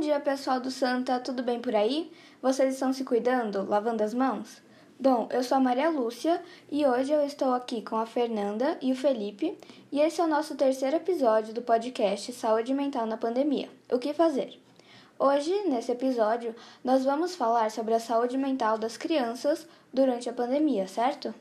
dia, 0.00 0.18
pessoal 0.18 0.58
do 0.58 0.72
Santa, 0.72 1.20
tudo 1.20 1.40
bem 1.40 1.60
por 1.60 1.72
aí? 1.72 2.10
Vocês 2.42 2.74
estão 2.74 2.92
se 2.92 3.04
cuidando, 3.04 3.64
lavando 3.64 4.02
as 4.02 4.12
mãos? 4.12 4.60
Bom, 4.98 5.28
eu 5.30 5.40
sou 5.44 5.56
a 5.56 5.60
Maria 5.60 5.88
Lúcia 5.88 6.42
e 6.68 6.84
hoje 6.84 7.12
eu 7.12 7.24
estou 7.24 7.54
aqui 7.54 7.80
com 7.80 7.94
a 7.94 8.04
Fernanda 8.04 8.76
e 8.82 8.90
o 8.90 8.96
Felipe 8.96 9.56
e 9.92 10.00
esse 10.00 10.20
é 10.20 10.24
o 10.24 10.26
nosso 10.26 10.56
terceiro 10.56 10.96
episódio 10.96 11.54
do 11.54 11.62
podcast 11.62 12.32
Saúde 12.32 12.74
Mental 12.74 13.06
na 13.06 13.16
Pandemia. 13.16 13.70
O 13.88 14.00
que 14.00 14.12
fazer? 14.12 14.60
Hoje, 15.16 15.54
nesse 15.68 15.92
episódio, 15.92 16.56
nós 16.82 17.04
vamos 17.04 17.36
falar 17.36 17.70
sobre 17.70 17.94
a 17.94 18.00
saúde 18.00 18.36
mental 18.36 18.78
das 18.78 18.96
crianças 18.96 19.64
durante 19.94 20.28
a 20.28 20.32
pandemia, 20.32 20.88
certo? 20.88 21.32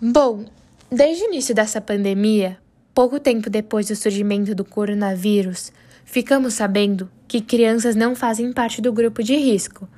Bom, 0.00 0.44
desde 0.90 1.24
o 1.24 1.28
início 1.28 1.54
dessa 1.54 1.80
pandemia, 1.80 2.58
pouco 2.94 3.18
tempo 3.18 3.48
depois 3.48 3.88
do 3.88 3.96
surgimento 3.96 4.54
do 4.54 4.62
coronavírus, 4.62 5.72
ficamos 6.04 6.52
sabendo 6.52 7.10
que 7.26 7.40
crianças 7.40 7.96
não 7.96 8.14
fazem 8.14 8.52
parte 8.52 8.82
do 8.82 8.92
grupo 8.92 9.22
de 9.22 9.34
risco, 9.36 9.88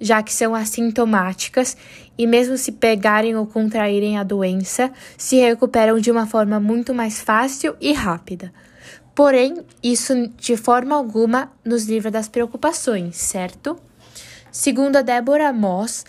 já 0.00 0.22
que 0.22 0.32
são 0.32 0.54
assintomáticas 0.54 1.76
e, 2.16 2.24
mesmo 2.24 2.56
se 2.56 2.70
pegarem 2.70 3.34
ou 3.34 3.48
contraírem 3.48 4.16
a 4.16 4.22
doença, 4.22 4.92
se 5.16 5.40
recuperam 5.40 5.98
de 5.98 6.12
uma 6.12 6.24
forma 6.24 6.60
muito 6.60 6.94
mais 6.94 7.20
fácil 7.20 7.74
e 7.80 7.92
rápida. 7.92 8.52
Porém, 9.12 9.56
isso 9.82 10.14
de 10.36 10.56
forma 10.56 10.94
alguma 10.94 11.50
nos 11.64 11.86
livra 11.86 12.12
das 12.12 12.28
preocupações, 12.28 13.16
certo? 13.16 13.76
Segundo 14.52 14.94
a 14.94 15.02
Débora 15.02 15.52
Moss, 15.52 16.04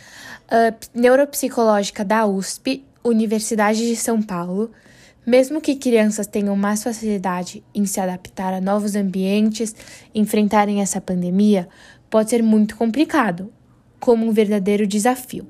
neuropsicológica 0.94 2.06
da 2.06 2.28
USP, 2.28 2.86
Universidade 3.04 3.88
de 3.88 3.96
São 3.96 4.22
Paulo, 4.22 4.72
mesmo 5.26 5.62
que 5.62 5.76
crianças 5.76 6.28
tenham 6.28 6.56
mais 6.56 6.84
facilidade 6.84 7.64
em 7.74 7.86
se 7.86 8.00
adaptar 8.00 8.54
a 8.54 8.62
novos 8.62 8.96
ambientes, 8.96 9.76
enfrentarem 10.14 10.82
essa 10.82 11.00
pandemia, 11.00 11.68
pode 12.10 12.30
ser 12.30 12.42
muito 12.42 12.76
complicado, 12.76 13.52
como 14.00 14.26
um 14.26 14.32
verdadeiro 14.32 14.88
desafio. 14.88 15.48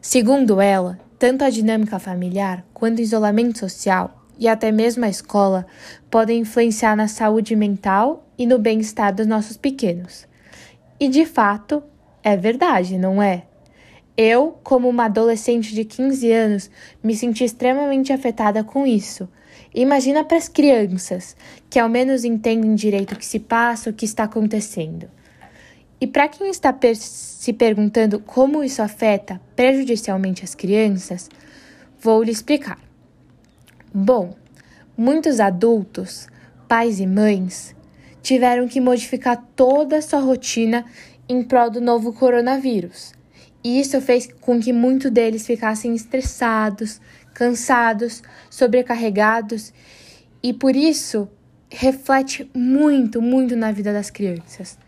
Segundo 0.00 0.60
ela, 0.60 0.98
tanto 1.18 1.44
a 1.44 1.50
dinâmica 1.50 1.98
familiar 1.98 2.64
quanto 2.72 2.98
o 2.98 3.02
isolamento 3.02 3.58
social 3.58 4.24
e 4.38 4.46
até 4.48 4.70
mesmo 4.70 5.04
a 5.04 5.08
escola 5.08 5.66
podem 6.10 6.40
influenciar 6.40 6.96
na 6.96 7.08
saúde 7.08 7.56
mental 7.56 8.26
e 8.38 8.46
no 8.46 8.58
bem-estar 8.58 9.14
dos 9.14 9.26
nossos 9.26 9.56
pequenos. 9.56 10.26
E 11.00 11.08
de 11.08 11.24
fato, 11.24 11.82
é 12.22 12.36
verdade, 12.36 12.98
não 12.98 13.22
é? 13.22 13.44
Eu, 14.16 14.58
como 14.62 14.88
uma 14.88 15.04
adolescente 15.04 15.74
de 15.74 15.84
15 15.84 16.32
anos, 16.32 16.70
me 17.02 17.14
senti 17.14 17.44
extremamente 17.44 18.14
afetada 18.14 18.64
com 18.64 18.86
isso. 18.86 19.28
Imagina 19.74 20.24
para 20.24 20.38
as 20.38 20.48
crianças, 20.48 21.36
que 21.68 21.78
ao 21.78 21.86
menos 21.86 22.24
entendem 22.24 22.74
direito 22.74 23.12
o 23.12 23.16
que 23.18 23.26
se 23.26 23.38
passa, 23.38 23.90
o 23.90 23.92
que 23.92 24.06
está 24.06 24.24
acontecendo. 24.24 25.10
E 26.00 26.06
para 26.06 26.28
quem 26.28 26.48
está 26.48 26.72
per 26.72 26.96
se 26.96 27.52
perguntando 27.52 28.18
como 28.18 28.64
isso 28.64 28.80
afeta 28.80 29.38
prejudicialmente 29.54 30.42
as 30.42 30.54
crianças, 30.54 31.28
vou 32.00 32.22
lhe 32.22 32.30
explicar. 32.30 32.78
Bom, 33.92 34.34
muitos 34.96 35.40
adultos, 35.40 36.26
pais 36.66 37.00
e 37.00 37.06
mães, 37.06 37.76
tiveram 38.22 38.66
que 38.66 38.80
modificar 38.80 39.46
toda 39.54 39.98
a 39.98 40.02
sua 40.02 40.20
rotina 40.20 40.86
em 41.28 41.42
prol 41.42 41.68
do 41.68 41.82
novo 41.82 42.14
coronavírus 42.14 43.14
e 43.66 43.80
isso 43.80 44.00
fez 44.00 44.28
com 44.40 44.60
que 44.60 44.72
muitos 44.72 45.10
deles 45.10 45.44
ficassem 45.44 45.92
estressados, 45.92 47.00
cansados, 47.34 48.22
sobrecarregados, 48.48 49.72
e 50.40 50.52
por 50.52 50.76
isso 50.76 51.28
reflete 51.68 52.48
muito, 52.54 53.20
muito 53.20 53.56
na 53.56 53.72
vida 53.72 53.92
das 53.92 54.08
crianças. 54.08 54.78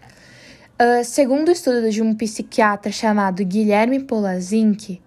Uh, 0.80 1.02
segundo 1.02 1.48
o 1.48 1.50
estudo 1.50 1.90
de 1.90 2.00
um 2.00 2.14
psiquiatra 2.14 2.92
chamado 2.92 3.44
Guilherme 3.44 3.98
Polazinski, 3.98 5.02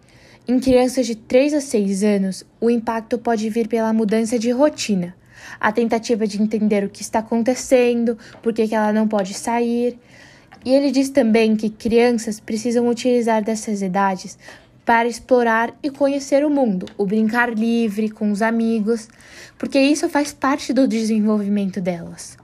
em 0.46 0.60
crianças 0.60 1.08
de 1.08 1.16
3 1.16 1.54
a 1.54 1.62
6 1.62 2.04
anos, 2.04 2.46
o 2.60 2.70
impacto 2.70 3.18
pode 3.18 3.50
vir 3.50 3.70
pela 3.70 3.94
mudança 3.94 4.38
de 4.38 4.52
rotina, 4.52 5.16
a 5.62 5.72
tentativa 5.72 6.28
de 6.28 6.42
entender 6.42 6.84
o 6.84 6.90
que 6.90 7.02
está 7.02 7.20
acontecendo, 7.20 8.18
por 8.44 8.52
que 8.52 8.76
ela 8.76 8.92
não 8.92 9.08
pode 9.08 9.34
sair, 9.34 9.98
e 10.64 10.74
ele 10.74 10.92
diz 10.92 11.10
também 11.10 11.56
que 11.56 11.70
crianças 11.70 12.40
precisam 12.40 12.88
utilizar 12.88 13.44
dessas 13.44 13.82
idades 13.82 14.38
para 14.86 15.08
explorar 15.08 15.74
e 15.82 15.90
conhecer 15.90 16.46
o 16.46 16.50
mundo, 16.50 16.86
o 16.98 17.06
brincar 17.06 17.54
livre 17.54 18.10
com 18.10 18.32
os 18.32 18.42
amigos, 18.42 19.08
porque 19.58 19.80
isso 19.80 20.10
faz 20.10 20.34
parte 20.34 20.74
do 20.74 20.88
desenvolvimento 20.88 21.80
delas. 21.80 22.38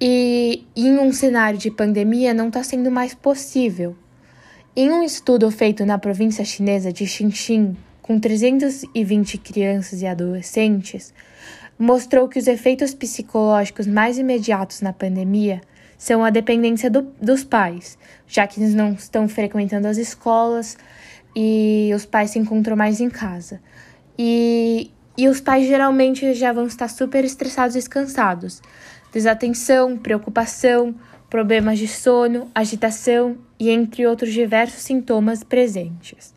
E 0.00 0.66
em 0.74 0.98
um 0.98 1.12
cenário 1.12 1.58
de 1.58 1.70
pandemia 1.70 2.34
não 2.34 2.48
está 2.48 2.62
sendo 2.62 2.90
mais 2.90 3.14
possível. 3.14 3.96
Em 4.76 4.90
um 4.90 5.02
estudo 5.02 5.50
feito 5.50 5.86
na 5.86 5.98
província 5.98 6.44
chinesa 6.44 6.92
de 6.92 7.06
Xinjiang, 7.06 7.76
com 8.02 8.18
320 8.18 9.38
crianças 9.38 10.02
e 10.02 10.06
adolescentes, 10.06 11.14
mostrou 11.78 12.28
que 12.28 12.38
os 12.38 12.46
efeitos 12.46 12.92
psicológicos 12.92 13.86
mais 13.86 14.18
imediatos 14.18 14.80
na 14.80 14.92
pandemia 14.92 15.60
são 16.04 16.22
a 16.22 16.28
dependência 16.28 16.90
do, 16.90 17.00
dos 17.18 17.44
pais, 17.44 17.96
já 18.26 18.46
que 18.46 18.60
eles 18.60 18.74
não 18.74 18.92
estão 18.92 19.26
frequentando 19.26 19.88
as 19.88 19.96
escolas 19.96 20.76
e 21.34 21.90
os 21.96 22.04
pais 22.04 22.32
se 22.32 22.38
encontram 22.38 22.76
mais 22.76 23.00
em 23.00 23.08
casa. 23.08 23.58
E, 24.18 24.90
e 25.16 25.26
os 25.28 25.40
pais 25.40 25.66
geralmente 25.66 26.34
já 26.34 26.52
vão 26.52 26.66
estar 26.66 26.88
super 26.88 27.24
estressados 27.24 27.74
e 27.74 27.88
cansados. 27.88 28.60
Desatenção, 29.14 29.96
preocupação, 29.96 30.94
problemas 31.30 31.78
de 31.78 31.88
sono, 31.88 32.50
agitação 32.54 33.38
e 33.58 33.70
entre 33.70 34.06
outros 34.06 34.34
diversos 34.34 34.82
sintomas 34.82 35.42
presentes. 35.42 36.34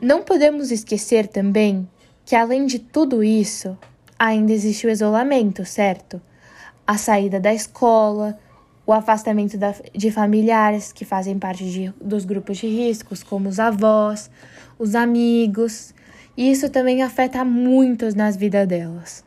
Não 0.00 0.22
podemos 0.22 0.70
esquecer 0.70 1.26
também 1.26 1.88
que, 2.24 2.36
além 2.36 2.66
de 2.66 2.78
tudo 2.78 3.24
isso, 3.24 3.76
ainda 4.16 4.52
existe 4.52 4.86
o 4.86 4.90
isolamento, 4.90 5.64
certo? 5.64 6.22
a 6.86 6.98
saída 6.98 7.38
da 7.40 7.54
escola, 7.54 8.38
o 8.92 8.94
afastamento 8.94 9.56
da, 9.56 9.74
de 9.94 10.10
familiares 10.10 10.92
que 10.92 11.04
fazem 11.04 11.38
parte 11.38 11.64
de, 11.64 11.92
dos 12.00 12.24
grupos 12.24 12.58
de 12.58 12.66
riscos, 12.66 13.22
como 13.22 13.48
os 13.48 13.58
avós, 13.58 14.30
os 14.78 14.94
amigos. 14.94 15.94
Isso 16.36 16.68
também 16.68 17.02
afeta 17.02 17.44
muitos 17.44 18.14
nas 18.14 18.36
vidas 18.36 18.68
delas. 18.68 19.24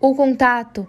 O 0.00 0.14
contato 0.14 0.88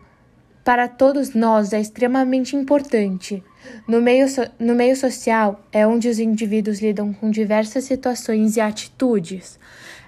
para 0.63 0.88
todos 0.88 1.34
nós 1.34 1.74
é 1.74 1.81
extremamente 1.81 2.56
importante. 2.56 3.44
No 3.88 4.02
meio, 4.02 4.28
so, 4.29 4.41
no 4.58 4.73
meio 4.73 4.96
social 4.96 5.62
é 5.72 5.85
onde 5.85 6.08
os 6.08 6.18
indivíduos 6.18 6.81
lidam 6.81 7.12
com 7.12 7.29
diversas 7.29 7.84
situações 7.84 8.56
e 8.56 8.62
atitudes. 8.62 9.59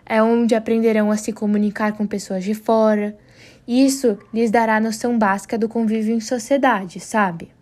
É 0.05 0.23
onde 0.23 0.55
aprenderão 0.55 1.11
a 1.11 1.17
se 1.17 1.33
comunicar 1.33 1.93
com 1.93 2.07
pessoas 2.07 2.43
de 2.43 2.53
fora, 2.53 3.17
isso 3.67 4.17
lhes 4.33 4.51
dará 4.51 4.79
noção 4.79 5.17
básica 5.17 5.57
do 5.57 5.69
convívio 5.69 6.13
em 6.13 6.19
sociedade, 6.19 6.99
sabe? 6.99 7.52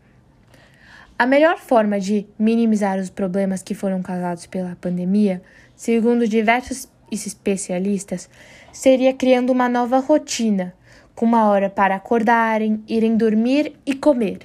A 1.22 1.26
melhor 1.28 1.60
forma 1.60 2.00
de 2.00 2.26
minimizar 2.40 2.98
os 2.98 3.12
problemas 3.12 3.62
que 3.62 3.76
foram 3.76 4.02
causados 4.02 4.48
pela 4.48 4.76
pandemia, 4.82 5.40
segundo 5.76 6.28
diversos 6.28 6.90
especialistas, 7.12 8.28
seria 8.74 9.14
criando 9.14 9.52
uma 9.52 9.70
nova 9.70 10.00
rotina, 10.00 10.74
com 11.14 11.28
uma 11.28 11.48
hora 11.48 11.70
para 11.70 11.94
acordarem, 11.94 12.84
irem 12.88 13.16
dormir 13.16 13.74
e 13.86 13.94
comer. 13.94 14.40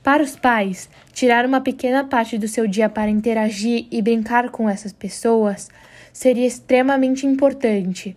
Para 0.00 0.22
os 0.22 0.36
pais, 0.36 0.88
tirar 1.12 1.44
uma 1.44 1.60
pequena 1.60 2.04
parte 2.04 2.38
do 2.38 2.46
seu 2.46 2.68
dia 2.68 2.88
para 2.88 3.10
interagir 3.10 3.88
e 3.90 4.00
brincar 4.00 4.50
com 4.50 4.70
essas 4.70 4.92
pessoas 4.92 5.68
seria 6.12 6.46
extremamente 6.46 7.26
importante, 7.26 8.16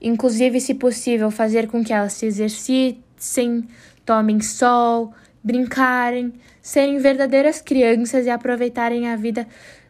inclusive, 0.00 0.58
se 0.58 0.72
possível, 0.72 1.30
fazer 1.30 1.68
com 1.68 1.84
que 1.84 1.92
elas 1.92 2.14
se 2.14 2.24
exercitem, 2.24 3.68
tomem 4.06 4.40
sol, 4.40 5.12
brincarem, 5.46 6.32
serem 6.60 6.98
verdadeiras 6.98 7.60
crianças 7.60 8.26
e 8.26 8.30
aproveitarem 8.30 9.08
a 9.08 9.14
vida 9.14 9.46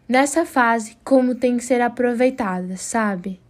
nessa 0.06 0.44
fase 0.44 0.99
como 1.03 1.35
tem 1.35 1.56
que 1.56 1.64
ser 1.64 1.81
aproveitada, 1.81 2.76
sabe? 2.76 3.41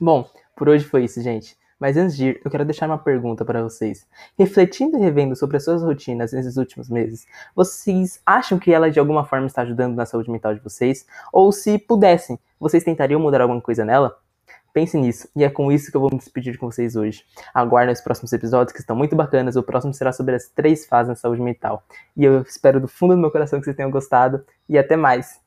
Bom, 0.00 0.28
por 0.56 0.68
hoje 0.68 0.84
foi 0.84 1.04
isso, 1.04 1.22
gente. 1.22 1.56
Mas 1.78 1.96
antes 1.96 2.16
de 2.16 2.30
ir, 2.30 2.40
eu 2.44 2.50
quero 2.50 2.64
deixar 2.64 2.86
uma 2.86 2.98
pergunta 2.98 3.44
para 3.44 3.62
vocês. 3.62 4.04
Refletindo 4.36 4.96
e 4.96 5.00
revendo 5.00 5.36
sobre 5.36 5.58
as 5.58 5.64
suas 5.64 5.82
rotinas 5.84 6.32
nesses 6.32 6.56
últimos 6.56 6.90
meses, 6.90 7.26
vocês 7.54 8.20
acham 8.26 8.58
que 8.58 8.72
ela 8.72 8.90
de 8.90 8.98
alguma 8.98 9.24
forma 9.24 9.46
está 9.46 9.62
ajudando 9.62 9.94
na 9.94 10.04
saúde 10.04 10.30
mental 10.30 10.52
de 10.52 10.60
vocês? 10.60 11.06
Ou 11.32 11.52
se 11.52 11.78
pudessem, 11.78 12.38
vocês 12.58 12.82
tentariam 12.82 13.20
mudar 13.20 13.40
alguma 13.40 13.60
coisa 13.60 13.84
nela? 13.84 14.16
Pense 14.72 14.96
nisso, 14.96 15.28
e 15.36 15.44
é 15.44 15.50
com 15.50 15.70
isso 15.70 15.90
que 15.90 15.96
eu 15.96 16.00
vou 16.00 16.10
me 16.10 16.16
despedir 16.16 16.56
com 16.56 16.70
vocês 16.70 16.96
hoje. 16.96 17.24
Aguardem 17.52 17.92
os 17.92 18.00
próximos 18.00 18.32
episódios 18.32 18.72
que 18.72 18.80
estão 18.80 18.96
muito 18.96 19.14
bacanas. 19.14 19.54
O 19.54 19.62
próximo 19.62 19.92
será 19.92 20.12
sobre 20.12 20.34
as 20.34 20.48
três 20.48 20.86
fases 20.86 21.08
da 21.08 21.14
saúde 21.14 21.42
mental. 21.42 21.84
E 22.16 22.24
eu 22.24 22.40
espero 22.40 22.80
do 22.80 22.88
fundo 22.88 23.14
do 23.14 23.20
meu 23.20 23.30
coração 23.30 23.58
que 23.58 23.66
vocês 23.66 23.76
tenham 23.76 23.90
gostado. 23.90 24.42
E 24.66 24.78
até 24.78 24.96
mais! 24.96 25.41